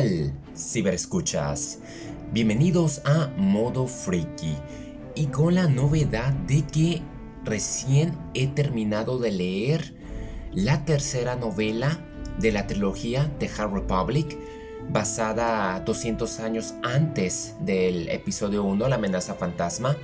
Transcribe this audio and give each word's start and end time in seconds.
tal, 0.00 0.32
ciberescuchas? 0.56 1.78
Bienvenidos 2.32 3.02
a 3.04 3.28
Modo 3.36 3.86
Freaky 3.86 4.56
y 5.14 5.26
con 5.26 5.54
la 5.54 5.66
novedad 5.66 6.32
de 6.32 6.62
que 6.62 7.02
recién 7.44 8.16
he 8.32 8.46
terminado 8.46 9.18
de 9.18 9.30
leer 9.30 9.94
la 10.52 10.84
tercera 10.84 11.36
novela 11.36 11.98
de 12.38 12.52
la 12.52 12.66
trilogía 12.66 13.30
The 13.38 13.50
Hard 13.58 13.74
Republic 13.74 14.38
basada 14.88 15.80
200 15.80 16.40
años 16.40 16.74
antes 16.82 17.56
del 17.60 18.08
episodio 18.08 18.64
1, 18.64 18.88
La 18.88 18.96
amenaza 18.96 19.34
fantasma, 19.34 19.96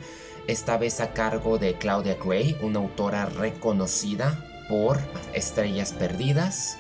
esta 0.47 0.77
vez 0.77 1.01
a 1.01 1.13
cargo 1.13 1.59
de 1.59 1.75
Claudia 1.79 2.17
Gray, 2.23 2.57
una 2.61 2.81
autora 2.81 3.27
reconocida 3.27 4.45
por 4.69 4.99
Estrellas 5.33 5.93
Perdidas 5.93 6.77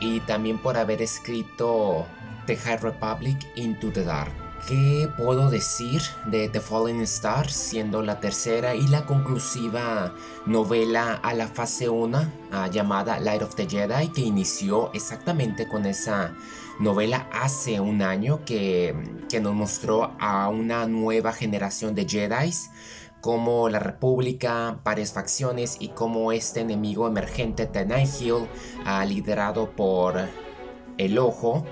y 0.00 0.20
también 0.20 0.58
por 0.58 0.76
haber 0.76 1.02
escrito 1.02 2.06
The 2.46 2.56
High 2.56 2.78
Republic 2.78 3.38
Into 3.56 3.90
the 3.90 4.04
Dark. 4.04 4.32
¿Qué 4.66 5.10
puedo 5.18 5.50
decir 5.50 6.00
de 6.26 6.48
The 6.48 6.60
Fallen 6.60 7.02
Star 7.02 7.50
siendo 7.50 8.00
la 8.00 8.20
tercera 8.20 8.74
y 8.74 8.86
la 8.86 9.04
conclusiva 9.04 10.14
novela 10.46 11.14
a 11.22 11.34
la 11.34 11.48
fase 11.48 11.90
1 11.90 12.32
ah, 12.50 12.68
llamada 12.68 13.20
Light 13.20 13.42
of 13.42 13.54
the 13.56 13.68
Jedi 13.68 14.08
que 14.08 14.22
inició 14.22 14.90
exactamente 14.94 15.68
con 15.68 15.84
esa 15.84 16.34
novela 16.80 17.28
hace 17.30 17.78
un 17.78 18.00
año 18.00 18.42
que, 18.46 18.94
que 19.28 19.40
nos 19.40 19.54
mostró 19.54 20.12
a 20.18 20.48
una 20.48 20.86
nueva 20.86 21.34
generación 21.34 21.94
de 21.94 22.06
Jedis 22.08 22.70
como 23.20 23.70
la 23.70 23.78
República, 23.78 24.80
varias 24.84 25.12
facciones 25.12 25.76
y 25.80 25.88
como 25.88 26.30
este 26.30 26.60
enemigo 26.60 27.06
emergente 27.06 27.66
de 27.66 27.86
Nihil, 27.86 28.46
ha 28.84 29.02
liderado 29.06 29.70
por 29.70 30.16
el 30.98 31.18
Ojo 31.18 31.64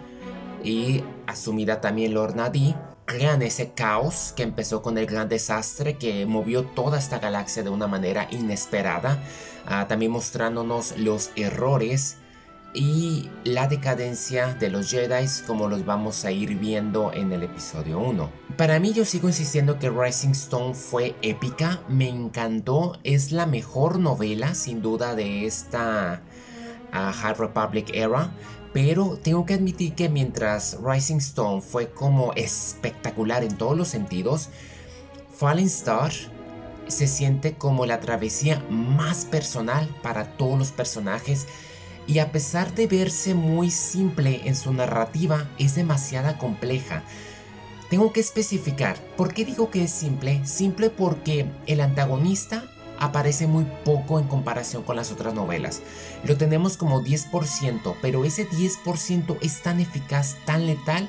y 0.64 1.02
asumida 1.27 1.80
también 1.80 2.14
Lord 2.14 2.36
Nadi, 2.36 2.74
crean 3.05 3.42
ese 3.42 3.72
caos 3.72 4.32
que 4.36 4.42
empezó 4.42 4.82
con 4.82 4.96
el 4.98 5.06
gran 5.06 5.28
desastre 5.28 5.98
que 5.98 6.24
movió 6.27 6.64
toda 6.64 6.98
esta 6.98 7.18
galaxia 7.18 7.62
de 7.62 7.70
una 7.70 7.86
manera 7.86 8.28
inesperada, 8.30 9.22
ah, 9.66 9.86
también 9.88 10.12
mostrándonos 10.12 10.96
los 10.98 11.30
errores 11.36 12.18
y 12.74 13.28
la 13.44 13.68
decadencia 13.68 14.55
de 14.55 14.70
los 14.70 14.90
Jedi 14.90 15.27
como 15.46 15.68
los 15.68 15.84
vamos 15.84 16.24
a 16.24 16.33
ir 16.33 16.56
viendo 16.58 17.12
en 17.12 17.33
el 17.33 17.42
episodio 17.42 17.98
1. 17.98 18.30
Para 18.56 18.80
mí 18.80 18.92
yo 18.92 19.05
sigo 19.05 19.28
insistiendo 19.28 19.78
que 19.78 19.90
Rising 19.90 20.30
Stone 20.30 20.74
fue 20.74 21.14
épica, 21.22 21.80
me 21.88 22.08
encantó, 22.08 22.98
es 23.05 23.33
la 23.33 23.46
mejor 23.46 23.98
novela 23.98 24.55
sin 24.55 24.80
duda 24.80 25.14
de 25.14 25.46
esta 25.46 26.22
uh, 26.92 27.12
High 27.12 27.34
Republic 27.34 27.90
era, 27.92 28.30
pero 28.72 29.18
tengo 29.22 29.44
que 29.46 29.54
admitir 29.54 29.94
que 29.94 30.08
mientras 30.08 30.78
Rising 30.82 31.16
Stone 31.16 31.62
fue 31.62 31.90
como 31.90 32.32
espectacular 32.34 33.44
en 33.44 33.56
todos 33.56 33.76
los 33.76 33.88
sentidos, 33.88 34.48
Fallen 35.34 35.66
Star 35.66 36.12
se 36.88 37.06
siente 37.06 37.54
como 37.54 37.86
la 37.86 38.00
travesía 38.00 38.62
más 38.70 39.24
personal 39.24 39.88
para 40.02 40.36
todos 40.36 40.58
los 40.58 40.72
personajes 40.72 41.46
y 42.06 42.18
a 42.18 42.32
pesar 42.32 42.74
de 42.74 42.86
verse 42.86 43.34
muy 43.34 43.70
simple 43.70 44.42
en 44.44 44.56
su 44.56 44.72
narrativa, 44.72 45.48
es 45.58 45.74
demasiada 45.74 46.38
compleja. 46.38 47.02
Tengo 47.90 48.12
que 48.12 48.20
especificar, 48.20 48.96
¿por 49.16 49.34
qué 49.34 49.44
digo 49.44 49.70
que 49.70 49.84
es 49.84 49.90
simple? 49.90 50.44
Simple 50.46 50.90
porque 50.90 51.46
el 51.66 51.80
antagonista 51.80 52.64
aparece 53.03 53.48
muy 53.48 53.67
poco 53.84 54.20
en 54.20 54.28
comparación 54.28 54.84
con 54.84 54.95
las 54.95 55.11
otras 55.11 55.34
novelas. 55.34 55.83
Lo 56.25 56.36
tenemos 56.36 56.77
como 56.77 57.03
10%, 57.03 57.96
pero 58.01 58.24
ese 58.24 58.48
10% 58.48 59.39
es 59.42 59.61
tan 59.63 59.80
eficaz, 59.80 60.36
tan 60.45 60.67
letal, 60.67 61.08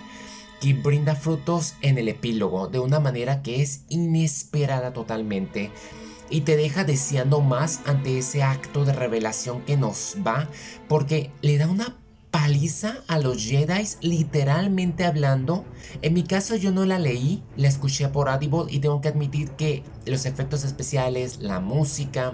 que 0.60 0.74
brinda 0.74 1.16
frutos 1.16 1.76
en 1.82 1.98
el 1.98 2.08
epílogo 2.08 2.68
de 2.68 2.80
una 2.80 3.00
manera 3.00 3.44
que 3.44 3.62
es 3.62 3.82
inesperada 3.90 4.94
totalmente 4.94 5.72
y 6.30 6.42
te 6.42 6.56
deja 6.56 6.84
deseando 6.84 7.42
más 7.42 7.82
ante 7.86 8.18
ese 8.18 8.42
acto 8.42 8.86
de 8.86 8.94
revelación 8.94 9.62
que 9.62 9.78
nos 9.78 10.16
va, 10.26 10.50
porque 10.88 11.32
le 11.42 11.58
da 11.58 11.68
una 11.68 11.98
paliza 12.34 12.96
a 13.08 13.20
los 13.20 13.46
Jedi, 13.46 13.88
literalmente 14.02 15.06
hablando. 15.06 15.66
En 16.02 16.16
mi 16.16 16.24
caso 16.24 16.56
yo 16.56 16.72
no 16.72 16.84
la 16.84 16.98
leí, 16.98 17.44
la 17.58 17.68
escuché 17.68 18.08
por 18.08 18.28
Audible 18.28 18.66
y 18.70 18.80
tengo 18.80 19.02
que 19.02 19.10
admitir 19.10 19.52
que 19.52 19.84
los 20.08 20.26
efectos 20.26 20.64
especiales, 20.64 21.38
la 21.42 21.60
música, 21.60 22.34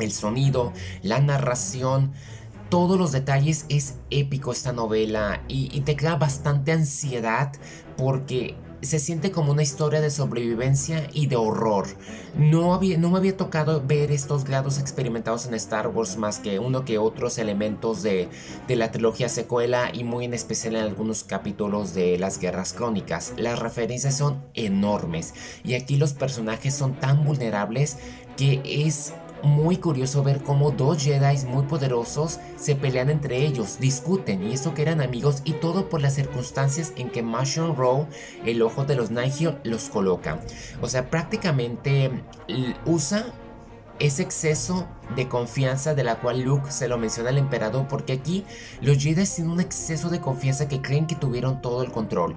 el 0.00 0.10
sonido, 0.10 0.72
la 1.02 1.20
narración, 1.20 2.10
todos 2.70 2.98
los 2.98 3.12
detalles 3.12 3.66
es 3.68 4.00
épico 4.10 4.50
esta 4.50 4.72
novela 4.72 5.44
y, 5.46 5.68
y 5.72 5.82
te 5.82 5.94
crea 5.94 6.16
bastante 6.16 6.72
ansiedad 6.72 7.52
porque 7.96 8.56
se 8.84 8.98
siente 8.98 9.30
como 9.30 9.52
una 9.52 9.62
historia 9.62 10.00
de 10.00 10.10
sobrevivencia 10.10 11.08
y 11.12 11.26
de 11.26 11.36
horror. 11.36 11.86
No, 12.36 12.74
había, 12.74 12.98
no 12.98 13.10
me 13.10 13.18
había 13.18 13.36
tocado 13.36 13.82
ver 13.84 14.10
estos 14.10 14.44
grados 14.44 14.78
experimentados 14.78 15.46
en 15.46 15.54
Star 15.54 15.88
Wars 15.88 16.16
más 16.16 16.38
que 16.38 16.58
uno 16.58 16.84
que 16.84 16.98
otros 16.98 17.38
elementos 17.38 18.02
de, 18.02 18.28
de 18.68 18.76
la 18.76 18.90
trilogía 18.90 19.28
secuela 19.28 19.90
y 19.92 20.04
muy 20.04 20.24
en 20.24 20.34
especial 20.34 20.76
en 20.76 20.82
algunos 20.82 21.24
capítulos 21.24 21.94
de 21.94 22.18
las 22.18 22.38
guerras 22.38 22.72
crónicas. 22.72 23.32
Las 23.36 23.58
referencias 23.58 24.16
son 24.16 24.42
enormes 24.54 25.34
y 25.64 25.74
aquí 25.74 25.96
los 25.96 26.12
personajes 26.12 26.74
son 26.74 26.94
tan 26.94 27.24
vulnerables 27.24 27.98
que 28.36 28.60
es 28.64 29.12
muy 29.44 29.76
curioso 29.76 30.22
ver 30.22 30.42
cómo 30.42 30.70
dos 30.70 31.02
Jedi 31.02 31.44
muy 31.46 31.64
poderosos 31.64 32.40
se 32.56 32.74
pelean 32.74 33.10
entre 33.10 33.44
ellos, 33.44 33.78
discuten 33.78 34.42
y 34.42 34.54
eso 34.54 34.74
que 34.74 34.82
eran 34.82 35.00
amigos 35.00 35.42
y 35.44 35.52
todo 35.52 35.88
por 35.88 36.00
las 36.00 36.14
circunstancias 36.14 36.92
en 36.96 37.10
que 37.10 37.22
Marshall 37.22 37.76
Rowe, 37.76 38.06
el 38.44 38.62
ojo 38.62 38.84
de 38.84 38.96
los 38.96 39.10
Nihil, 39.10 39.56
los 39.62 39.88
coloca. 39.88 40.40
O 40.80 40.88
sea, 40.88 41.10
prácticamente 41.10 42.10
usa 42.86 43.26
ese 43.98 44.22
exceso 44.22 44.86
de 45.16 45.28
confianza 45.28 45.94
de 45.94 46.04
la 46.04 46.16
cual 46.20 46.42
Luke 46.42 46.70
se 46.70 46.88
lo 46.88 46.98
menciona 46.98 47.30
al 47.30 47.38
emperador 47.38 47.86
porque 47.88 48.14
aquí 48.14 48.44
los 48.80 48.98
Jedi 48.98 49.24
tienen 49.26 49.52
un 49.52 49.60
exceso 49.60 50.08
de 50.10 50.20
confianza 50.20 50.68
que 50.68 50.82
creen 50.82 51.06
que 51.06 51.14
tuvieron 51.14 51.60
todo 51.62 51.82
el 51.82 51.92
control 51.92 52.36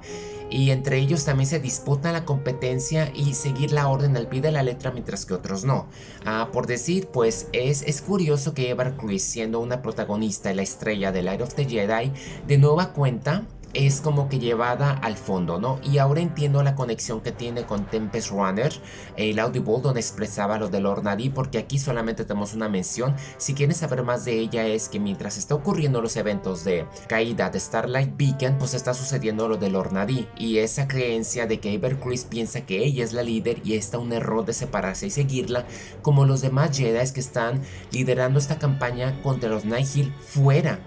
y 0.50 0.72
entre 0.72 0.98
ellos 0.98 1.26
también 1.26 1.48
se 1.48 1.60
disputan 1.60 2.14
la 2.14 2.26
competencia 2.26 3.12
y 3.14 3.34
seguir 3.34 3.72
la 3.72 3.88
orden 3.88 4.16
al 4.16 4.28
pie 4.28 4.42
de 4.42 4.52
la 4.52 4.64
letra 4.64 4.92
mientras 4.92 5.26
que 5.26 5.34
otros 5.34 5.66
no. 5.66 5.88
Ah, 6.26 6.50
por 6.54 6.68
decir, 6.68 7.08
pues 7.08 7.50
es, 7.52 7.82
es 7.84 8.02
curioso 8.02 8.54
que 8.54 8.70
Eva 8.70 8.96
Cruz 8.96 9.22
siendo 9.22 9.60
una 9.60 9.82
protagonista 9.82 10.52
y 10.52 10.56
la 10.56 10.62
estrella 10.62 11.12
de 11.12 11.22
Light 11.22 11.42
of 11.42 11.54
the 11.56 11.66
Jedi, 11.66 12.14
de 12.48 12.58
nueva 12.58 12.94
cuenta 12.94 13.44
es 13.74 14.02
como 14.02 14.30
que 14.30 14.40
llevada 14.40 14.92
al 14.92 15.18
fondo, 15.18 15.60
¿no? 15.60 15.80
Y 15.84 15.98
ahora 15.98 16.22
entiendo 16.22 16.64
la 16.64 16.76
conexión 16.76 17.22
que 17.22 17.32
tiene 17.32 17.66
con 17.66 17.86
Tempest 17.86 18.30
Runner, 18.32 18.72
el 19.16 19.40
Audible 19.40 19.82
donde 19.82 20.00
expresaba 20.00 20.58
lo 20.58 20.70
de 20.70 20.80
Lord 20.80 21.04
Nadi, 21.04 21.30
porque 21.30 21.58
aquí 21.58 21.80
solamente 21.80 22.26
tenemos 22.26 22.54
una 22.54 22.70
mención. 22.70 23.16
Si 23.38 23.54
quieres 23.54 23.78
saber 23.78 24.04
más 24.04 24.26
de 24.26 24.34
ella 24.40 24.66
es 24.66 24.90
que 24.90 25.00
mientras 25.00 25.38
está 25.38 25.56
ocurriendo 25.56 26.02
los 26.02 26.16
eventos 26.16 26.64
de 26.64 26.86
caída 27.08 27.50
de 27.50 27.60
Starlight 27.60 28.16
Beacon, 28.18 28.58
pues 28.58 28.74
está 28.74 28.94
sucediendo 28.94 29.48
lo 29.48 29.58
de 29.58 29.70
Lord 29.70 29.94
Nadi 29.94 30.28
y 30.38 30.58
esa 30.60 30.88
creencia 30.88 31.46
de 31.46 31.60
que 31.60 31.78
Chris 32.04 32.26
piensa 32.26 32.62
que 32.62 32.84
ella 32.84 33.04
es 33.04 33.14
la 33.14 33.24
líder 33.24 33.62
y 33.64 33.76
está 33.76 33.98
un 33.98 34.12
error 34.14 34.46
de 34.46 34.54
separarse 34.54 35.08
y 35.08 35.12
seguirla, 35.12 35.66
como 36.02 36.26
los 36.26 36.42
demás 36.42 36.78
Jedi 36.78 36.98
que 37.14 37.20
están 37.20 37.62
liderando 37.92 38.40
esta 38.40 38.58
campaña 38.58 39.22
contra 39.22 39.50
los 39.50 39.66
Nihil 39.66 40.14
fuera 40.20 40.80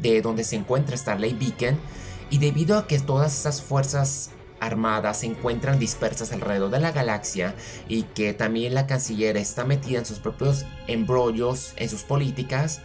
de 0.00 0.22
donde 0.22 0.44
se 0.44 0.56
encuentra 0.56 0.96
Starlight 0.96 1.38
Beacon 1.38 1.78
y 2.32 2.38
debido 2.38 2.78
a 2.78 2.86
que 2.86 2.98
todas 2.98 3.38
esas 3.38 3.60
fuerzas 3.60 4.30
armadas 4.58 5.18
se 5.18 5.26
encuentran 5.26 5.78
dispersas 5.78 6.32
alrededor 6.32 6.70
de 6.70 6.80
la 6.80 6.90
galaxia 6.90 7.54
y 7.88 8.04
que 8.04 8.32
también 8.32 8.72
la 8.72 8.86
canciller 8.86 9.36
está 9.36 9.66
metida 9.66 9.98
en 9.98 10.06
sus 10.06 10.18
propios 10.18 10.64
embrollos, 10.86 11.74
en 11.76 11.90
sus 11.90 12.04
políticas, 12.04 12.80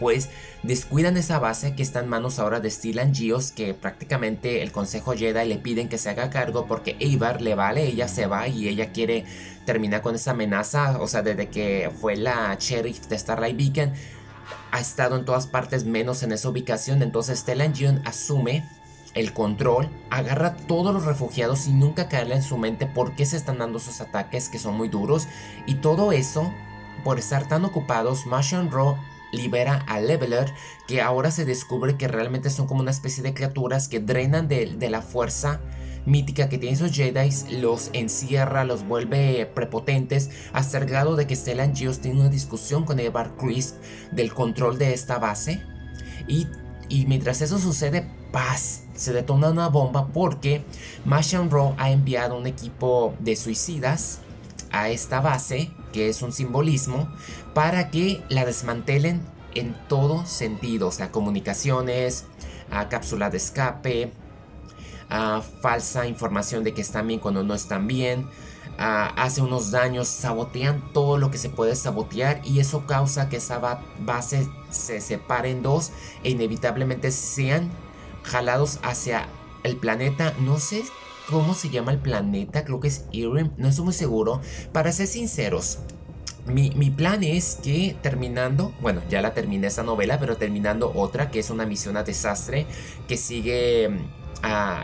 pues 0.00 0.28
descuidan 0.64 1.16
esa 1.16 1.38
base 1.38 1.76
que 1.76 1.84
está 1.84 2.00
en 2.00 2.08
manos 2.08 2.40
ahora 2.40 2.58
de 2.58 2.68
Stylan 2.68 3.14
Gios 3.14 3.52
que 3.52 3.74
prácticamente 3.74 4.60
el 4.62 4.72
Consejo 4.72 5.12
Jedi 5.12 5.46
le 5.46 5.58
piden 5.58 5.88
que 5.88 5.96
se 5.98 6.10
haga 6.10 6.30
cargo 6.30 6.66
porque 6.66 6.96
Eibar 6.98 7.42
le 7.42 7.54
vale, 7.54 7.86
ella 7.86 8.08
se 8.08 8.26
va 8.26 8.48
y 8.48 8.66
ella 8.66 8.90
quiere 8.90 9.24
terminar 9.66 10.02
con 10.02 10.16
esa 10.16 10.32
amenaza, 10.32 11.00
o 11.00 11.06
sea, 11.06 11.22
desde 11.22 11.48
que 11.48 11.92
fue 12.00 12.16
la 12.16 12.56
sheriff 12.58 13.06
de 13.06 13.18
Starlight 13.18 13.56
Beacon, 13.56 13.94
ha 14.74 14.80
estado 14.80 15.14
en 15.14 15.24
todas 15.24 15.46
partes 15.46 15.84
menos 15.84 16.24
en 16.24 16.32
esa 16.32 16.48
ubicación. 16.48 17.00
Entonces 17.00 17.38
Stellan 17.38 17.76
June 17.76 18.02
asume 18.04 18.68
el 19.14 19.32
control, 19.32 19.88
agarra 20.10 20.56
todos 20.56 20.92
los 20.92 21.04
refugiados 21.04 21.68
y 21.68 21.72
nunca 21.72 22.08
caerle 22.08 22.34
en 22.34 22.42
su 22.42 22.58
mente 22.58 22.86
por 22.86 23.14
qué 23.14 23.24
se 23.24 23.36
están 23.36 23.58
dando 23.58 23.78
esos 23.78 24.00
ataques 24.00 24.48
que 24.48 24.58
son 24.58 24.76
muy 24.76 24.88
duros. 24.88 25.28
Y 25.66 25.76
todo 25.76 26.10
eso, 26.10 26.52
por 27.04 27.20
estar 27.20 27.46
tan 27.46 27.64
ocupados, 27.64 28.26
Martian 28.26 28.68
Raw 28.72 28.96
libera 29.32 29.84
a 29.86 30.00
Leveler, 30.00 30.52
que 30.88 31.00
ahora 31.00 31.30
se 31.30 31.44
descubre 31.44 31.96
que 31.96 32.08
realmente 32.08 32.50
son 32.50 32.66
como 32.66 32.80
una 32.80 32.90
especie 32.90 33.22
de 33.22 33.32
criaturas 33.32 33.86
que 33.86 34.00
drenan 34.00 34.48
de 34.48 34.88
la 34.90 35.02
fuerza 35.02 35.60
mítica 36.06 36.48
que 36.48 36.58
tienen 36.58 36.74
esos 36.74 36.94
Jedi, 36.94 37.30
los 37.60 37.90
encierra, 37.92 38.64
los 38.64 38.86
vuelve 38.86 39.46
prepotentes, 39.46 40.30
hasta 40.52 40.78
el 40.78 40.86
grado 40.86 41.16
de 41.16 41.26
que 41.26 41.36
Stellan 41.36 41.74
Gios 41.74 42.00
tiene 42.00 42.20
una 42.20 42.28
discusión 42.28 42.84
con 42.84 43.00
Evar 43.00 43.36
Crisp 43.36 43.76
del 44.12 44.32
control 44.32 44.78
de 44.78 44.92
esta 44.92 45.18
base. 45.18 45.62
Y, 46.28 46.46
y 46.88 47.06
mientras 47.06 47.40
eso 47.40 47.58
sucede, 47.58 48.06
paz 48.32 48.84
se 48.94 49.12
detona 49.12 49.50
una 49.50 49.68
bomba 49.68 50.08
porque 50.08 50.64
Martian 51.04 51.50
Row 51.50 51.74
ha 51.78 51.90
enviado 51.90 52.36
un 52.36 52.46
equipo 52.46 53.14
de 53.18 53.36
suicidas 53.36 54.20
a 54.70 54.88
esta 54.88 55.20
base, 55.20 55.70
que 55.92 56.08
es 56.08 56.22
un 56.22 56.32
simbolismo, 56.32 57.08
para 57.54 57.90
que 57.90 58.22
la 58.28 58.44
desmantelen 58.44 59.22
en 59.54 59.76
todo 59.88 60.26
sentido, 60.26 60.88
o 60.88 60.92
sea, 60.92 61.12
comunicaciones, 61.12 62.24
a 62.70 62.88
cápsula 62.88 63.30
de 63.30 63.36
escape, 63.36 64.12
a 65.10 65.42
falsa 65.60 66.06
información 66.06 66.64
de 66.64 66.74
que 66.74 66.80
están 66.80 67.06
bien 67.06 67.20
cuando 67.20 67.42
no 67.42 67.54
están 67.54 67.86
bien, 67.86 68.26
hace 68.78 69.42
unos 69.42 69.70
daños, 69.70 70.08
sabotean 70.08 70.92
todo 70.92 71.18
lo 71.18 71.30
que 71.30 71.38
se 71.38 71.48
puede 71.48 71.76
sabotear 71.76 72.40
y 72.44 72.60
eso 72.60 72.86
causa 72.86 73.28
que 73.28 73.36
esa 73.36 73.58
base 74.00 74.48
se 74.70 75.00
separe 75.00 75.50
en 75.50 75.62
dos 75.62 75.92
e 76.22 76.30
inevitablemente 76.30 77.10
sean 77.10 77.70
jalados 78.22 78.78
hacia 78.82 79.28
el 79.62 79.76
planeta. 79.76 80.34
No 80.40 80.58
sé 80.58 80.82
cómo 81.30 81.54
se 81.54 81.70
llama 81.70 81.92
el 81.92 81.98
planeta, 81.98 82.64
creo 82.64 82.80
que 82.80 82.88
es 82.88 83.04
Irem, 83.12 83.50
no 83.56 83.68
estoy 83.68 83.84
muy 83.84 83.94
seguro. 83.94 84.40
Para 84.72 84.92
ser 84.92 85.06
sinceros, 85.06 85.78
mi, 86.46 86.90
plan 86.90 87.22
es 87.24 87.58
que 87.62 87.96
terminando, 88.02 88.74
bueno, 88.80 89.00
ya 89.08 89.22
la 89.22 89.32
terminé 89.32 89.68
esa 89.68 89.82
novela, 89.82 90.18
pero 90.20 90.36
terminando 90.36 90.92
otra 90.94 91.30
que 91.30 91.38
es 91.38 91.50
una 91.50 91.64
misión 91.64 91.96
a 91.96 92.02
desastre 92.02 92.66
que 93.08 93.16
sigue 93.16 93.88
mm, 93.88 94.23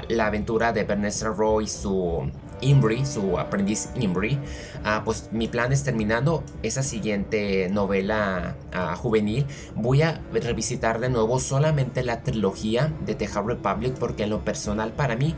la 0.09 0.27
aventura 0.27 0.73
de 0.73 0.85
Vanessa 0.85 1.29
Roy 1.29 1.67
su 1.67 2.31
Imbri, 2.63 3.07
su 3.07 3.39
aprendiz 3.39 3.91
Imbri, 3.95 4.39
ah, 4.85 5.03
pues 5.05 5.31
mi 5.33 5.49
plan 5.49 5.73
es 5.73 5.83
terminando 5.83 6.45
esa 6.63 6.83
siguiente 6.83 7.69
novela 7.71 8.57
ah, 8.73 8.97
juvenil, 8.97 9.47
voy 9.75 10.03
a 10.03 10.21
revisitar 10.33 11.01
de 11.01 11.09
nuevo 11.09 11.41
solamente 11.41 12.03
la 12.03 12.23
trilogía 12.23 12.93
de 13.05 13.15
The 13.15 13.29
Republic 13.47 13.95
porque 13.99 14.25
en 14.25 14.31
lo 14.31 14.45
personal 14.45 14.93
para 14.93 15.17
mí 15.17 15.35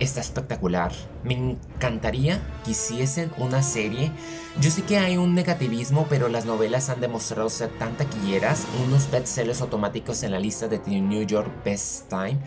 está 0.00 0.20
espectacular. 0.20 0.92
Me 1.24 1.34
encantaría 1.34 2.40
que 2.64 2.72
hiciesen 2.72 3.30
una 3.36 3.62
serie. 3.62 4.10
Yo 4.60 4.70
sé 4.70 4.82
que 4.82 4.98
hay 4.98 5.18
un 5.18 5.34
negativismo, 5.34 6.06
pero 6.08 6.28
las 6.28 6.46
novelas 6.46 6.88
han 6.88 7.00
demostrado 7.00 7.50
ser 7.50 7.68
tan 7.78 7.96
taquilleras, 7.96 8.66
unos 8.86 9.10
bestsellers 9.10 9.60
automáticos 9.60 10.22
en 10.22 10.32
la 10.32 10.40
lista 10.40 10.68
de 10.68 10.78
The 10.78 11.00
New 11.00 11.26
York 11.26 11.50
Best 11.64 12.08
Time. 12.08 12.38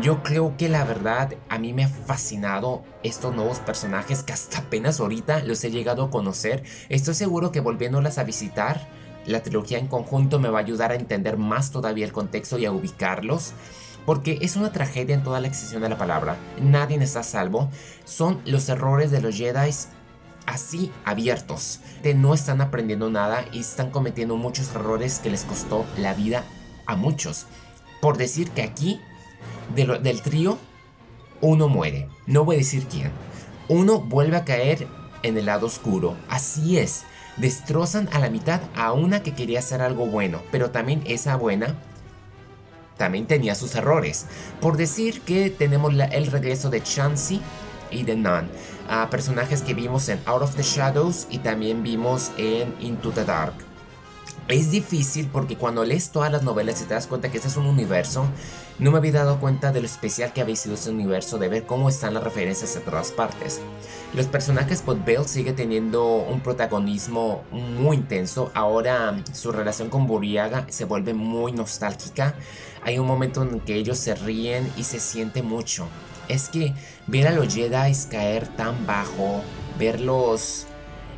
Yo 0.00 0.24
creo 0.24 0.56
que 0.56 0.68
la 0.68 0.84
verdad 0.84 1.34
a 1.48 1.58
mí 1.58 1.72
me 1.72 1.84
ha 1.84 1.88
fascinado 1.88 2.82
estos 3.04 3.32
nuevos 3.32 3.60
personajes 3.60 4.24
que 4.24 4.32
hasta 4.32 4.58
apenas 4.58 4.98
ahorita 4.98 5.44
los 5.44 5.62
he 5.62 5.70
llegado 5.70 6.02
a 6.02 6.10
conocer. 6.10 6.64
Estoy 6.88 7.14
seguro 7.14 7.52
que 7.52 7.60
volviéndolas 7.60 8.18
a 8.18 8.24
visitar, 8.24 8.88
la 9.24 9.42
trilogía 9.42 9.78
en 9.78 9.86
conjunto 9.86 10.40
me 10.40 10.48
va 10.48 10.58
a 10.58 10.62
ayudar 10.62 10.90
a 10.90 10.96
entender 10.96 11.36
más 11.36 11.70
todavía 11.70 12.04
el 12.04 12.12
contexto 12.12 12.58
y 12.58 12.66
a 12.66 12.72
ubicarlos. 12.72 13.52
Porque 14.04 14.38
es 14.42 14.56
una 14.56 14.72
tragedia 14.72 15.14
en 15.14 15.22
toda 15.22 15.40
la 15.40 15.46
extensión 15.46 15.80
de 15.80 15.88
la 15.88 15.96
palabra. 15.96 16.36
Nadie 16.60 17.02
está 17.02 17.20
a 17.20 17.22
salvo. 17.22 17.70
Son 18.04 18.40
los 18.44 18.68
errores 18.68 19.12
de 19.12 19.22
los 19.22 19.36
Jedi 19.36 19.70
así 20.46 20.92
abiertos. 21.04 21.80
De 22.02 22.14
no 22.14 22.34
están 22.34 22.60
aprendiendo 22.60 23.10
nada 23.10 23.44
y 23.52 23.60
están 23.60 23.90
cometiendo 23.90 24.36
muchos 24.36 24.74
errores 24.74 25.20
que 25.20 25.30
les 25.30 25.44
costó 25.44 25.86
la 25.96 26.14
vida 26.14 26.44
a 26.84 26.96
muchos. 26.96 27.46
Por 28.02 28.18
decir 28.18 28.50
que 28.50 28.62
aquí 28.62 29.00
del 29.74 30.22
trío, 30.22 30.58
uno 31.40 31.68
muere. 31.68 32.08
No 32.26 32.44
voy 32.44 32.56
a 32.56 32.58
decir 32.58 32.86
quién. 32.86 33.10
Uno 33.68 34.00
vuelve 34.00 34.36
a 34.36 34.44
caer 34.44 34.86
en 35.22 35.38
el 35.38 35.46
lado 35.46 35.66
oscuro. 35.66 36.16
Así 36.28 36.78
es. 36.78 37.04
Destrozan 37.36 38.08
a 38.12 38.18
la 38.18 38.30
mitad 38.30 38.60
a 38.76 38.92
una 38.92 39.22
que 39.22 39.34
quería 39.34 39.58
hacer 39.58 39.82
algo 39.82 40.06
bueno, 40.06 40.42
pero 40.52 40.70
también 40.70 41.02
esa 41.06 41.36
buena 41.36 41.74
también 42.96 43.26
tenía 43.26 43.54
sus 43.54 43.74
errores. 43.74 44.26
Por 44.60 44.76
decir 44.76 45.20
que 45.22 45.50
tenemos 45.50 45.92
el 45.94 46.26
regreso 46.28 46.70
de 46.70 46.82
Chansey 46.82 47.40
y 47.90 48.04
de 48.04 48.16
Nun, 48.16 48.48
a 48.88 49.10
personajes 49.10 49.62
que 49.62 49.74
vimos 49.74 50.08
en 50.08 50.20
Out 50.26 50.42
of 50.42 50.56
the 50.56 50.62
Shadows 50.62 51.26
y 51.30 51.38
también 51.38 51.82
vimos 51.82 52.30
en 52.36 52.74
Into 52.80 53.10
the 53.10 53.24
Dark. 53.24 53.54
Es 54.48 54.70
difícil 54.70 55.28
porque 55.32 55.56
cuando 55.56 55.84
lees 55.84 56.10
todas 56.10 56.30
las 56.30 56.42
novelas 56.42 56.80
y 56.82 56.84
te 56.84 56.94
das 56.94 57.06
cuenta 57.06 57.30
que 57.30 57.38
este 57.38 57.48
es 57.48 57.56
un 57.56 57.66
universo, 57.66 58.26
no 58.78 58.90
me 58.90 58.98
había 58.98 59.12
dado 59.12 59.38
cuenta 59.38 59.70
de 59.70 59.80
lo 59.80 59.86
especial 59.86 60.32
que 60.32 60.40
había 60.40 60.56
sido 60.56 60.74
ese 60.74 60.90
universo, 60.90 61.38
de 61.38 61.48
ver 61.48 61.64
cómo 61.64 61.88
están 61.88 62.14
las 62.14 62.24
referencias 62.24 62.74
en 62.74 62.82
todas 62.82 63.12
partes. 63.12 63.60
Los 64.14 64.26
personajes, 64.26 64.82
pues 64.82 65.04
Bell 65.04 65.26
sigue 65.26 65.52
teniendo 65.52 66.16
un 66.16 66.40
protagonismo 66.40 67.42
muy 67.52 67.96
intenso. 67.96 68.50
Ahora 68.54 69.22
su 69.32 69.52
relación 69.52 69.90
con 69.90 70.06
Buriaga 70.06 70.66
se 70.70 70.84
vuelve 70.84 71.14
muy 71.14 71.52
nostálgica. 71.52 72.34
Hay 72.82 72.98
un 72.98 73.06
momento 73.06 73.42
en 73.42 73.60
que 73.60 73.76
ellos 73.76 73.98
se 73.98 74.14
ríen 74.14 74.70
y 74.76 74.84
se 74.84 74.98
siente 74.98 75.42
mucho. 75.42 75.86
Es 76.28 76.48
que 76.48 76.74
ver 77.06 77.28
a 77.28 77.32
los 77.32 77.54
Jedi 77.54 77.92
caer 78.10 78.48
tan 78.56 78.86
bajo, 78.86 79.42
verlos 79.78 80.66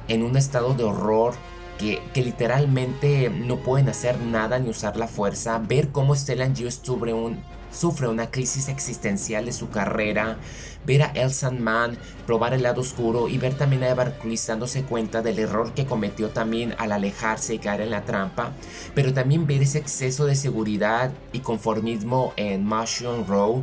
en 0.08 0.22
un 0.22 0.36
estado 0.36 0.74
de 0.74 0.84
horror, 0.84 1.34
que, 1.78 2.00
literalmente 2.14 3.30
no 3.30 3.58
pueden 3.58 3.88
hacer 3.88 4.20
nada 4.20 4.58
ni 4.58 4.70
usar 4.70 4.96
la 4.96 5.08
fuerza, 5.08 5.58
ver 5.58 5.90
cómo 5.90 6.14
Stellan 6.14 6.54
G 6.54 6.70
sufre, 6.70 7.12
un, 7.12 7.42
sufre 7.70 8.08
una 8.08 8.30
crisis 8.30 8.68
existencial 8.68 9.44
de 9.46 9.52
su 9.52 9.68
carrera, 9.68 10.38
ver 10.86 11.02
a 11.02 11.12
El 11.14 11.30
Man 11.58 11.98
probar 12.26 12.54
el 12.54 12.62
lado 12.62 12.80
oscuro 12.80 13.28
y 13.28 13.38
ver 13.38 13.54
también 13.54 13.82
a 13.82 13.88
Evan 13.88 14.14
dándose 14.46 14.84
cuenta 14.84 15.22
del 15.22 15.38
error 15.38 15.72
que 15.74 15.86
cometió 15.86 16.30
también 16.30 16.74
al 16.78 16.92
alejarse 16.92 17.54
y 17.54 17.58
caer 17.58 17.82
en 17.82 17.90
la 17.90 18.04
trampa, 18.04 18.52
pero 18.94 19.12
también 19.12 19.46
ver 19.46 19.62
ese 19.62 19.78
exceso 19.78 20.26
de 20.26 20.36
seguridad 20.36 21.10
y 21.32 21.40
conformismo 21.40 22.32
en 22.36 22.64
Mushroom 22.64 23.26
Row, 23.26 23.62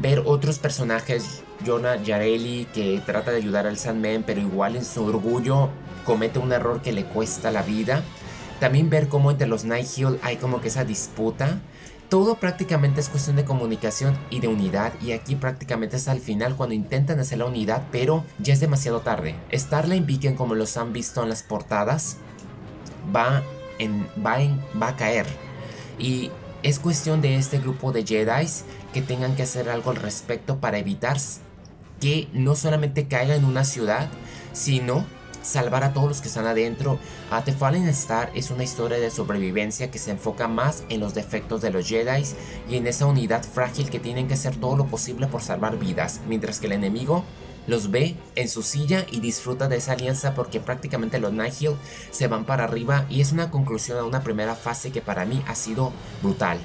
ver 0.00 0.22
otros 0.26 0.58
personajes, 0.58 1.42
Jonah 1.64 2.02
Yareli 2.02 2.66
que 2.74 3.00
trata 3.04 3.30
de 3.30 3.38
ayudar 3.38 3.66
al 3.66 3.78
Sandman 3.78 4.24
pero 4.26 4.40
igual 4.40 4.76
en 4.76 4.84
su 4.84 5.04
orgullo 5.04 5.70
comete 6.04 6.38
un 6.38 6.52
error 6.52 6.82
que 6.82 6.92
le 6.92 7.04
cuesta 7.04 7.50
la 7.50 7.62
vida. 7.62 8.02
También 8.60 8.88
ver 8.88 9.08
cómo 9.08 9.30
entre 9.30 9.46
los 9.46 9.64
Hill 9.64 10.18
hay 10.22 10.36
como 10.36 10.60
que 10.60 10.68
esa 10.68 10.84
disputa. 10.84 11.60
Todo 12.08 12.36
prácticamente 12.36 13.00
es 13.00 13.08
cuestión 13.08 13.36
de 13.36 13.44
comunicación 13.44 14.16
y 14.30 14.38
de 14.38 14.46
unidad 14.46 14.92
y 15.02 15.10
aquí 15.12 15.34
prácticamente 15.34 15.96
es 15.96 16.06
al 16.06 16.20
final 16.20 16.54
cuando 16.54 16.74
intentan 16.74 17.18
hacer 17.18 17.38
la 17.38 17.46
unidad 17.46 17.82
pero 17.90 18.24
ya 18.38 18.54
es 18.54 18.60
demasiado 18.60 19.00
tarde. 19.00 19.34
Starline 19.52 20.06
Beacon 20.06 20.34
como 20.34 20.54
los 20.54 20.76
han 20.76 20.92
visto 20.92 21.22
en 21.22 21.28
las 21.28 21.42
portadas 21.42 22.18
va, 23.14 23.42
en, 23.78 24.06
va, 24.24 24.38
va 24.80 24.88
a 24.88 24.96
caer 24.96 25.26
y 25.98 26.30
es 26.66 26.80
cuestión 26.80 27.20
de 27.20 27.36
este 27.36 27.60
grupo 27.60 27.92
de 27.92 28.04
Jedi 28.04 28.48
que 28.92 29.00
tengan 29.00 29.36
que 29.36 29.44
hacer 29.44 29.70
algo 29.70 29.92
al 29.92 29.96
respecto 29.98 30.58
para 30.58 30.78
evitar 30.78 31.16
que 32.00 32.28
no 32.32 32.56
solamente 32.56 33.06
caiga 33.06 33.36
en 33.36 33.44
una 33.44 33.64
ciudad 33.64 34.08
sino 34.52 35.06
salvar 35.42 35.84
a 35.84 35.92
todos 35.92 36.08
los 36.08 36.20
que 36.20 36.26
están 36.26 36.44
adentro. 36.44 36.98
A 37.30 37.44
The 37.44 37.52
Fallen 37.52 37.86
Star 37.90 38.32
es 38.34 38.50
una 38.50 38.64
historia 38.64 38.98
de 38.98 39.12
sobrevivencia 39.12 39.92
que 39.92 40.00
se 40.00 40.10
enfoca 40.10 40.48
más 40.48 40.82
en 40.88 40.98
los 40.98 41.14
defectos 41.14 41.62
de 41.62 41.70
los 41.70 41.86
Jedi 41.86 42.24
y 42.68 42.74
en 42.74 42.88
esa 42.88 43.06
unidad 43.06 43.44
frágil 43.44 43.88
que 43.88 44.00
tienen 44.00 44.26
que 44.26 44.34
hacer 44.34 44.56
todo 44.56 44.76
lo 44.76 44.86
posible 44.86 45.28
por 45.28 45.42
salvar 45.42 45.78
vidas, 45.78 46.20
mientras 46.26 46.58
que 46.58 46.66
el 46.66 46.72
enemigo 46.72 47.22
los 47.66 47.90
ve 47.90 48.16
en 48.34 48.48
su 48.48 48.62
silla 48.62 49.06
y 49.10 49.20
disfruta 49.20 49.68
de 49.68 49.76
esa 49.76 49.92
alianza 49.92 50.34
porque 50.34 50.60
prácticamente 50.60 51.18
los 51.18 51.32
Nihil 51.32 51.76
se 52.10 52.28
van 52.28 52.44
para 52.44 52.64
arriba 52.64 53.06
y 53.08 53.20
es 53.20 53.32
una 53.32 53.50
conclusión 53.50 53.98
a 53.98 54.04
una 54.04 54.22
primera 54.22 54.54
fase 54.54 54.92
que 54.92 55.00
para 55.00 55.24
mí 55.24 55.42
ha 55.46 55.54
sido 55.54 55.92
brutal. 56.22 56.58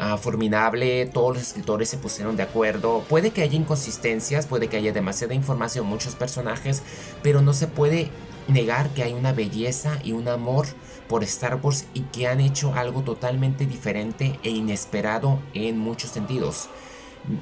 Ah, 0.00 0.16
formidable, 0.16 1.06
todos 1.06 1.34
los 1.34 1.42
escritores 1.42 1.88
se 1.88 1.98
pusieron 1.98 2.36
de 2.36 2.44
acuerdo. 2.44 3.04
Puede 3.08 3.32
que 3.32 3.42
haya 3.42 3.56
inconsistencias, 3.56 4.46
puede 4.46 4.68
que 4.68 4.76
haya 4.76 4.92
demasiada 4.92 5.34
información, 5.34 5.86
muchos 5.86 6.14
personajes, 6.14 6.84
pero 7.20 7.42
no 7.42 7.52
se 7.52 7.66
puede 7.66 8.08
negar 8.46 8.90
que 8.90 9.02
hay 9.02 9.12
una 9.12 9.32
belleza 9.32 9.98
y 10.04 10.12
un 10.12 10.28
amor 10.28 10.66
por 11.08 11.24
Star 11.24 11.58
Wars 11.60 11.86
y 11.94 12.02
que 12.02 12.28
han 12.28 12.40
hecho 12.40 12.74
algo 12.74 13.02
totalmente 13.02 13.66
diferente 13.66 14.38
e 14.44 14.50
inesperado 14.50 15.40
en 15.52 15.78
muchos 15.78 16.10
sentidos. 16.10 16.68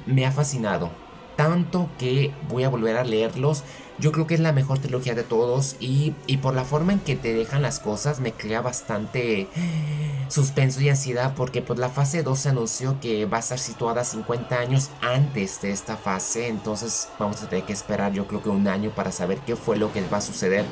Me 0.07 0.25
ha 0.25 0.31
fascinado, 0.31 0.89
tanto 1.37 1.89
que 1.97 2.33
voy 2.49 2.65
a 2.65 2.69
volver 2.69 2.97
a 2.97 3.05
leerlos 3.05 3.63
yo 3.99 4.11
creo 4.11 4.27
que 4.27 4.35
es 4.35 4.39
la 4.39 4.51
mejor 4.51 4.77
trilogía 4.77 5.15
de 5.15 5.23
todos 5.23 5.75
y, 5.79 6.11
por 6.41 6.53
la 6.53 6.65
forma 6.65 6.93
en 6.93 6.99
que 6.99 7.15
te 7.15 7.33
dejan 7.33 7.63
las 7.63 7.79
cosas 7.79 8.19
me 8.19 8.31
crea 8.31 8.61
bastante 8.61 9.47
suspenso 10.27 10.81
y 10.81 10.89
ansiedad 10.89 11.33
porque 11.35 11.61
pues 11.61 11.79
la 11.79 11.89
fase 11.89 12.21
2 12.21 12.37
se 12.37 12.49
anunció 12.49 12.99
que 12.99 13.25
va 13.25 13.37
a 13.37 13.39
estar 13.39 13.57
situada 13.57 14.03
50 14.03 14.55
años 14.59 14.89
antes 15.01 15.61
de 15.61 15.71
esta 15.71 15.97
fase, 15.97 16.47
entonces 16.47 17.09
vamos 17.17 17.41
a 17.41 17.49
tener 17.49 17.65
que 17.65 17.73
esperar 17.73 18.13
yo 18.13 18.27
creo 18.27 18.43
que 18.43 18.49
un 18.49 18.67
año 18.67 18.91
para 18.91 19.11
saber 19.11 19.39
qué 19.39 19.55
fue 19.55 19.77
lo 19.77 19.91
que 19.91 20.07
va 20.09 20.17
a 20.17 20.21
suceder 20.21 20.65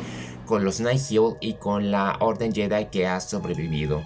con 0.45 0.63
los 0.63 0.79
Nihil 0.79 1.37
y 1.39 1.53
con 1.55 1.89
la 1.89 2.17
Orden 2.19 2.53
Jedi 2.53 2.87
que 2.91 3.07
ha 3.07 3.19
sobrevivido. 3.19 4.03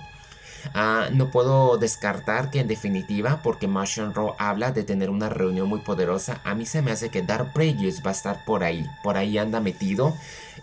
Ah, 0.74 1.10
no 1.12 1.32
puedo 1.32 1.78
descartar 1.78 2.52
que 2.52 2.60
en 2.60 2.68
definitiva, 2.68 3.42
porque 3.44 3.68
Martian 3.68 4.14
Raw 4.14 4.36
habla 4.38 4.72
de 4.72 4.84
tener 4.84 5.10
una 5.10 5.30
reunión 5.30 5.68
muy 5.68 5.80
poderosa, 5.80 6.42
a 6.44 6.56
mí 6.56 6.66
se 6.66 6.82
me 6.82 6.92
hace 6.92 7.10
que 7.10 7.22
Dark 7.22 7.54
Previous 7.54 8.04
va 8.06 8.10
a 8.10 8.14
estar 8.14 8.46
por 8.46 8.64
ahí, 8.64 8.86
por 9.04 9.18
ahí 9.18 9.38
anda 9.38 9.60
metido. 9.60 10.16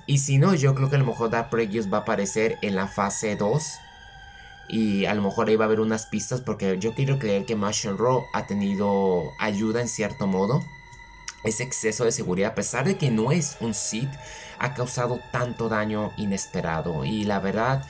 Y 0.07 0.19
si 0.19 0.39
no, 0.39 0.55
yo 0.55 0.75
creo 0.75 0.89
que 0.89 0.97
a 0.97 1.01
lo 1.01 1.07
mejor 1.07 1.31
Dark 1.31 1.51
va 1.53 1.99
a 1.99 2.01
aparecer 2.01 2.59
en 2.63 2.77
la 2.77 2.87
fase 2.87 3.37
2 3.37 3.81
y 4.69 5.05
a 5.07 5.15
lo 5.15 5.23
mejor 5.23 5.49
ahí 5.49 5.57
va 5.57 5.65
a 5.65 5.67
haber 5.67 5.81
unas 5.81 6.07
pistas 6.07 6.41
porque 6.41 6.79
yo 6.79 6.95
quiero 6.95 7.19
creer 7.19 7.45
que 7.45 7.57
Martian 7.57 7.99
Raw 7.99 8.27
ha 8.33 8.47
tenido 8.47 9.33
ayuda 9.39 9.81
en 9.81 9.89
cierto 9.89 10.27
modo. 10.27 10.65
Ese 11.45 11.63
exceso 11.63 12.05
de 12.05 12.13
seguridad, 12.13 12.53
a 12.53 12.55
pesar 12.55 12.85
de 12.85 12.97
que 12.99 13.11
no 13.11 13.31
es 13.31 13.57
un 13.61 13.75
Sith, 13.75 14.11
ha 14.59 14.75
causado 14.75 15.21
tanto 15.31 15.69
daño 15.69 16.13
inesperado. 16.17 17.05
Y 17.05 17.25
la 17.25 17.39
verdad, 17.39 17.85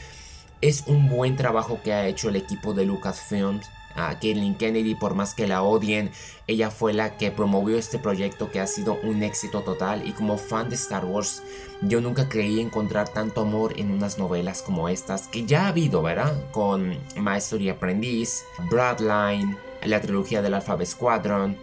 es 0.61 0.85
un 0.87 1.09
buen 1.09 1.37
trabajo 1.37 1.81
que 1.83 1.93
ha 1.93 2.07
hecho 2.07 2.29
el 2.29 2.37
equipo 2.37 2.75
de 2.75 2.87
Lucasfilms 2.87 3.69
a 3.97 4.19
Caitlin 4.19 4.55
Kennedy, 4.55 4.95
por 4.95 5.15
más 5.15 5.35
que 5.35 5.47
la 5.47 5.63
odien, 5.63 6.11
ella 6.47 6.71
fue 6.71 6.93
la 6.93 7.17
que 7.17 7.31
promovió 7.31 7.79
este 7.79 7.99
proyecto 7.99 8.51
que 8.51 8.61
ha 8.61 8.67
sido 8.67 8.99
un 9.03 9.23
éxito 9.23 9.63
total. 9.63 10.07
Y 10.07 10.13
como 10.13 10.37
fan 10.37 10.69
de 10.69 10.75
Star 10.75 11.05
Wars, 11.05 11.43
yo 11.81 12.01
nunca 12.01 12.29
creí 12.29 12.61
encontrar 12.61 13.09
tanto 13.09 13.41
amor 13.41 13.73
en 13.79 13.91
unas 13.91 14.19
novelas 14.19 14.63
como 14.63 14.89
estas, 14.89 15.29
que 15.29 15.47
ya 15.47 15.65
ha 15.65 15.69
habido, 15.69 16.03
¿verdad? 16.03 16.35
Con 16.53 16.99
Maestro 17.17 17.59
y 17.59 17.71
Aprendiz, 17.71 18.45
Bradline, 18.71 19.57
la 19.83 20.01
trilogía 20.01 20.43
del 20.43 20.55
Alphabet 20.55 20.87
Squadron, 20.87 21.57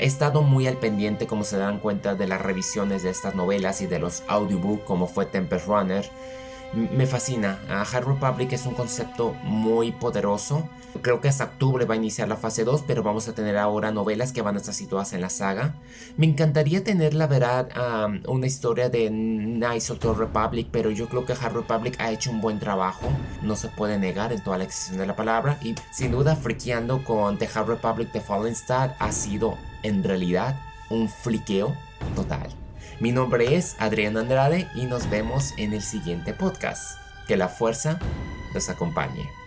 He 0.00 0.06
estado 0.06 0.42
muy 0.42 0.68
al 0.68 0.76
pendiente, 0.76 1.26
como 1.26 1.42
se 1.42 1.58
dan 1.58 1.80
cuenta, 1.80 2.14
de 2.14 2.28
las 2.28 2.40
revisiones 2.40 3.02
de 3.02 3.10
estas 3.10 3.34
novelas 3.34 3.80
y 3.80 3.88
de 3.88 3.98
los 3.98 4.22
audiobooks, 4.28 4.84
como 4.84 5.08
fue 5.08 5.26
Tempest 5.26 5.66
Runner 5.66 6.08
me 6.74 7.06
fascina. 7.06 7.58
Hard 7.68 8.06
Republic 8.06 8.52
es 8.52 8.66
un 8.66 8.74
concepto 8.74 9.34
muy 9.44 9.92
poderoso. 9.92 10.68
Creo 11.02 11.20
que 11.20 11.28
hasta 11.28 11.44
octubre 11.44 11.84
va 11.84 11.94
a 11.94 11.96
iniciar 11.96 12.28
la 12.28 12.36
fase 12.36 12.64
2, 12.64 12.84
pero 12.86 13.02
vamos 13.02 13.28
a 13.28 13.34
tener 13.34 13.56
ahora 13.56 13.90
novelas 13.92 14.32
que 14.32 14.42
van 14.42 14.56
a 14.56 14.58
estar 14.58 14.74
situadas 14.74 15.12
en 15.12 15.20
la 15.20 15.30
saga. 15.30 15.74
Me 16.16 16.26
encantaría 16.26 16.82
tener, 16.82 17.14
la 17.14 17.26
verdad, 17.26 17.68
una 18.26 18.46
historia 18.46 18.88
de 18.88 19.06
of 19.90 19.98
the 19.98 20.12
Republic, 20.14 20.68
pero 20.70 20.90
yo 20.90 21.08
creo 21.08 21.24
que 21.24 21.34
Hard 21.34 21.54
Republic 21.54 21.96
ha 22.00 22.10
hecho 22.10 22.30
un 22.30 22.40
buen 22.40 22.58
trabajo. 22.58 23.08
No 23.42 23.54
se 23.54 23.68
puede 23.68 23.98
negar 23.98 24.32
en 24.32 24.42
toda 24.42 24.58
la 24.58 24.64
extensión 24.64 24.98
de 24.98 25.06
la 25.06 25.16
palabra. 25.16 25.58
Y 25.62 25.74
sin 25.92 26.10
duda, 26.12 26.36
friqueando 26.36 27.04
con 27.04 27.38
The 27.38 27.48
Hard 27.54 27.68
Republic 27.68 28.10
The 28.12 28.20
Fallen 28.20 28.52
Star 28.52 28.96
ha 28.98 29.12
sido, 29.12 29.56
en 29.82 30.02
realidad, 30.02 30.60
un 30.90 31.08
fliqueo 31.08 31.74
total. 32.16 32.48
Mi 33.00 33.12
nombre 33.12 33.54
es 33.54 33.76
Adrián 33.78 34.16
Andrade 34.16 34.68
y 34.74 34.86
nos 34.86 35.08
vemos 35.08 35.54
en 35.56 35.72
el 35.72 35.82
siguiente 35.82 36.34
podcast. 36.34 36.98
Que 37.28 37.36
la 37.36 37.48
fuerza 37.48 38.00
los 38.52 38.68
acompañe. 38.68 39.37